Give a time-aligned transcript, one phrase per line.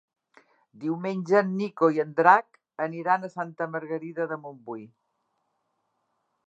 [0.83, 4.85] Diumenge en Nico i en Drac aniran a Santa Margarida de Montbui.